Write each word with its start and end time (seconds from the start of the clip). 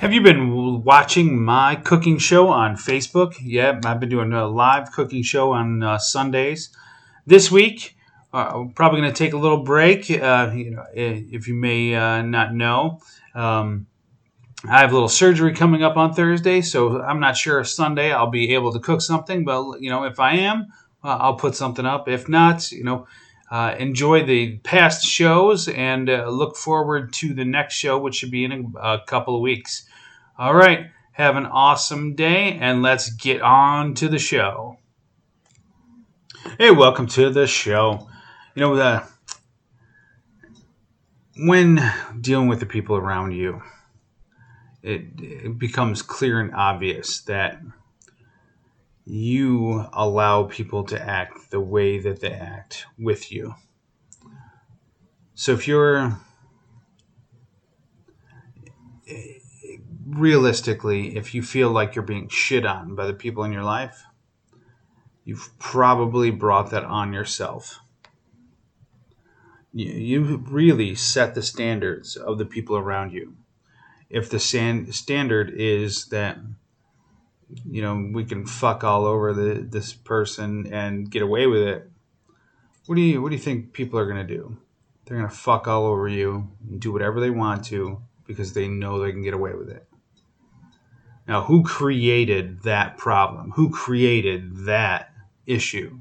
Have 0.00 0.12
you 0.12 0.20
been 0.20 0.84
watching 0.84 1.42
my 1.42 1.74
cooking 1.74 2.18
show 2.18 2.48
on 2.48 2.76
Facebook? 2.76 3.34
Yeah, 3.40 3.80
I've 3.82 3.98
been 3.98 4.10
doing 4.10 4.30
a 4.34 4.46
live 4.46 4.92
cooking 4.92 5.22
show 5.22 5.52
on 5.52 5.82
uh, 5.82 5.96
Sundays. 5.96 6.68
This 7.26 7.50
week, 7.50 7.96
uh, 8.30 8.52
we're 8.56 8.72
probably 8.74 9.00
going 9.00 9.10
to 9.10 9.16
take 9.16 9.32
a 9.32 9.38
little 9.38 9.64
break. 9.64 10.10
Uh, 10.10 10.52
you 10.54 10.72
know, 10.72 10.84
if 10.94 11.48
you 11.48 11.54
may 11.54 11.94
uh, 11.94 12.20
not 12.20 12.54
know, 12.54 13.00
um, 13.34 13.86
I 14.68 14.80
have 14.80 14.90
a 14.90 14.94
little 14.94 15.08
surgery 15.08 15.54
coming 15.54 15.82
up 15.82 15.96
on 15.96 16.12
Thursday, 16.12 16.60
so 16.60 17.00
I'm 17.00 17.18
not 17.18 17.34
sure 17.34 17.60
if 17.60 17.68
Sunday 17.68 18.12
I'll 18.12 18.30
be 18.30 18.52
able 18.52 18.74
to 18.74 18.78
cook 18.78 19.00
something. 19.00 19.46
But 19.46 19.80
you 19.80 19.88
know, 19.88 20.04
if 20.04 20.20
I 20.20 20.34
am, 20.34 20.66
uh, 21.02 21.16
I'll 21.20 21.36
put 21.36 21.54
something 21.54 21.86
up. 21.86 22.06
If 22.06 22.28
not, 22.28 22.70
you 22.70 22.84
know. 22.84 23.06
Uh, 23.48 23.76
enjoy 23.78 24.24
the 24.24 24.56
past 24.58 25.04
shows 25.04 25.68
and 25.68 26.10
uh, 26.10 26.28
look 26.28 26.56
forward 26.56 27.12
to 27.12 27.32
the 27.32 27.44
next 27.44 27.74
show, 27.74 27.96
which 27.96 28.16
should 28.16 28.30
be 28.30 28.44
in 28.44 28.74
a, 28.76 28.78
a 28.78 29.00
couple 29.06 29.36
of 29.36 29.40
weeks. 29.40 29.88
All 30.36 30.54
right, 30.54 30.90
have 31.12 31.36
an 31.36 31.46
awesome 31.46 32.14
day, 32.14 32.58
and 32.60 32.82
let's 32.82 33.10
get 33.10 33.40
on 33.42 33.94
to 33.94 34.08
the 34.08 34.18
show. 34.18 34.78
Hey, 36.58 36.70
welcome 36.72 37.06
to 37.08 37.30
the 37.30 37.46
show. 37.46 38.08
You 38.54 38.60
know, 38.60 38.76
the, 38.76 39.06
when 41.38 41.80
dealing 42.20 42.48
with 42.48 42.60
the 42.60 42.66
people 42.66 42.96
around 42.96 43.32
you, 43.32 43.62
it, 44.82 45.04
it 45.18 45.58
becomes 45.58 46.02
clear 46.02 46.40
and 46.40 46.54
obvious 46.54 47.20
that 47.22 47.60
you 49.06 49.86
allow 49.92 50.42
people 50.44 50.82
to 50.82 51.00
act 51.00 51.50
the 51.50 51.60
way 51.60 51.98
that 52.00 52.20
they 52.20 52.32
act 52.32 52.86
with 52.98 53.30
you. 53.30 53.54
So 55.34 55.52
if 55.52 55.68
you're 55.68 56.18
realistically, 60.06 61.16
if 61.16 61.34
you 61.34 61.42
feel 61.42 61.70
like 61.70 61.94
you're 61.94 62.04
being 62.04 62.28
shit 62.28 62.66
on 62.66 62.96
by 62.96 63.06
the 63.06 63.14
people 63.14 63.44
in 63.44 63.52
your 63.52 63.62
life, 63.62 64.02
you've 65.24 65.56
probably 65.58 66.30
brought 66.30 66.70
that 66.70 66.84
on 66.84 67.12
yourself. 67.12 67.78
You, 69.72 69.92
you 69.92 70.44
really 70.48 70.94
set 70.94 71.34
the 71.34 71.42
standards 71.42 72.16
of 72.16 72.38
the 72.38 72.46
people 72.46 72.76
around 72.76 73.12
you. 73.12 73.36
If 74.08 74.30
the 74.30 74.38
standard 74.38 75.52
is 75.54 76.06
that 76.06 76.38
you 77.64 77.82
know 77.82 78.10
we 78.12 78.24
can 78.24 78.46
fuck 78.46 78.84
all 78.84 79.06
over 79.06 79.32
the, 79.32 79.62
this 79.62 79.92
person 79.92 80.72
and 80.72 81.10
get 81.10 81.22
away 81.22 81.46
with 81.46 81.62
it. 81.62 81.90
What 82.86 82.96
do 82.96 83.00
you 83.00 83.22
what 83.22 83.30
do 83.30 83.36
you 83.36 83.42
think 83.42 83.72
people 83.72 83.98
are 83.98 84.06
going 84.06 84.26
to 84.26 84.34
do? 84.34 84.56
They're 85.04 85.16
going 85.16 85.28
to 85.28 85.34
fuck 85.34 85.68
all 85.68 85.86
over 85.86 86.08
you 86.08 86.50
and 86.68 86.80
do 86.80 86.92
whatever 86.92 87.20
they 87.20 87.30
want 87.30 87.64
to 87.66 88.00
because 88.26 88.52
they 88.52 88.66
know 88.66 88.98
they 88.98 89.12
can 89.12 89.22
get 89.22 89.34
away 89.34 89.54
with 89.54 89.70
it. 89.70 89.86
Now 91.28 91.42
who 91.42 91.62
created 91.62 92.62
that 92.62 92.98
problem? 92.98 93.52
Who 93.52 93.70
created 93.70 94.64
that 94.66 95.12
issue? 95.46 96.00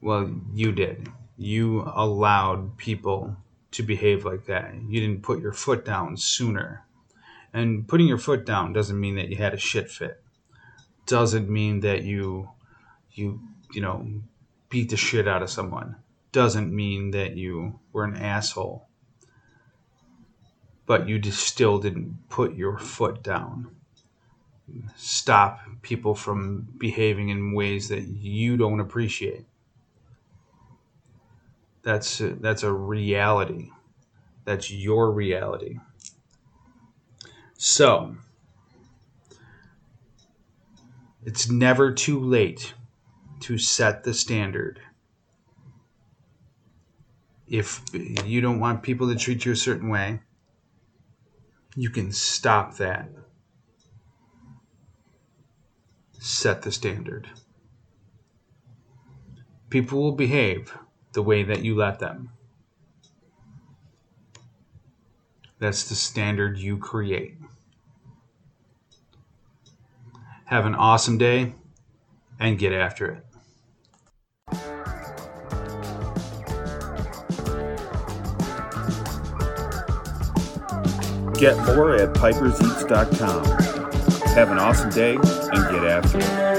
Well 0.00 0.30
you 0.52 0.72
did. 0.72 1.08
You 1.36 1.90
allowed 1.94 2.76
people 2.76 3.36
to 3.70 3.82
behave 3.82 4.24
like 4.24 4.46
that. 4.46 4.74
You 4.74 5.00
didn't 5.00 5.22
put 5.22 5.40
your 5.40 5.52
foot 5.52 5.84
down 5.84 6.16
sooner 6.16 6.84
and 7.52 7.86
putting 7.88 8.06
your 8.06 8.18
foot 8.18 8.44
down 8.44 8.72
doesn't 8.72 9.00
mean 9.00 9.16
that 9.16 9.28
you 9.28 9.36
had 9.36 9.54
a 9.54 9.58
shit 9.58 9.90
fit. 9.90 10.22
Doesn't 11.06 11.48
mean 11.48 11.80
that 11.80 12.02
you 12.02 12.50
you 13.12 13.40
you 13.72 13.80
know 13.80 14.06
beat 14.68 14.90
the 14.90 14.96
shit 14.96 15.26
out 15.26 15.42
of 15.42 15.50
someone. 15.50 15.96
Doesn't 16.32 16.74
mean 16.74 17.10
that 17.12 17.36
you 17.36 17.80
were 17.92 18.04
an 18.04 18.16
asshole. 18.16 18.86
But 20.86 21.08
you 21.08 21.18
just 21.18 21.46
still 21.46 21.78
didn't 21.78 22.28
put 22.28 22.54
your 22.54 22.78
foot 22.78 23.22
down. 23.22 23.74
Stop 24.96 25.60
people 25.82 26.14
from 26.14 26.68
behaving 26.78 27.30
in 27.30 27.54
ways 27.54 27.88
that 27.88 28.02
you 28.02 28.56
don't 28.56 28.80
appreciate. 28.80 29.44
That's 31.82 32.20
a, 32.20 32.30
that's 32.34 32.62
a 32.62 32.72
reality. 32.72 33.70
That's 34.44 34.70
your 34.70 35.10
reality. 35.10 35.78
So, 37.60 38.14
it's 41.24 41.50
never 41.50 41.92
too 41.92 42.20
late 42.20 42.72
to 43.40 43.58
set 43.58 44.04
the 44.04 44.14
standard. 44.14 44.80
If 47.48 47.82
you 47.92 48.40
don't 48.40 48.60
want 48.60 48.84
people 48.84 49.08
to 49.08 49.18
treat 49.18 49.44
you 49.44 49.50
a 49.50 49.56
certain 49.56 49.88
way, 49.88 50.20
you 51.74 51.90
can 51.90 52.12
stop 52.12 52.76
that. 52.76 53.10
Set 56.20 56.62
the 56.62 56.70
standard. 56.70 57.28
People 59.68 60.00
will 60.00 60.12
behave 60.12 60.78
the 61.12 61.24
way 61.24 61.42
that 61.42 61.64
you 61.64 61.74
let 61.74 61.98
them. 61.98 62.30
That's 65.58 65.88
the 65.88 65.94
standard 65.94 66.58
you 66.58 66.78
create. 66.78 67.36
Have 70.44 70.66
an 70.66 70.74
awesome 70.74 71.18
day 71.18 71.52
and 72.38 72.58
get 72.58 72.72
after 72.72 73.10
it. 73.10 73.24
Get 81.38 81.56
more 81.66 81.94
at 81.94 82.14
piperseats.com. 82.14 83.44
Have 84.34 84.50
an 84.50 84.58
awesome 84.58 84.90
day 84.90 85.14
and 85.14 85.70
get 85.70 85.84
after 85.84 86.18
it. 86.18 86.58